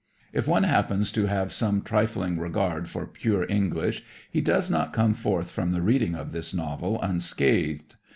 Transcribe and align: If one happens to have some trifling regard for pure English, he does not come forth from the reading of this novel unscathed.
If 0.33 0.47
one 0.47 0.63
happens 0.63 1.11
to 1.11 1.27
have 1.27 1.53
some 1.53 1.83
trifling 1.83 2.39
regard 2.39 2.89
for 2.89 3.05
pure 3.05 3.45
English, 3.47 4.01
he 4.31 4.41
does 4.41 4.67
not 4.67 4.93
come 4.93 5.13
forth 5.13 5.51
from 5.51 5.73
the 5.73 5.81
reading 5.83 6.15
of 6.15 6.31
this 6.31 6.55
novel 6.55 6.99
unscathed. 7.03 7.97